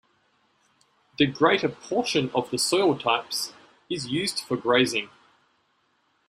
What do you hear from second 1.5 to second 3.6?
portion of the soil types